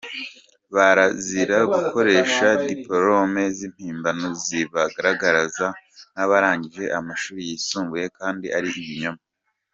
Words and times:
Barazira 0.75 1.57
gukoresha 1.75 2.47
dipolome 2.67 3.43
z’impimbano 3.57 4.27
zibagaragaza 4.43 5.65
nk’abarangije 6.13 6.85
amashuli 6.99 7.41
yisumbuye 7.49 8.05
kandi 8.17 8.47
ari 8.57 8.69
ibinyoma. 8.81 9.21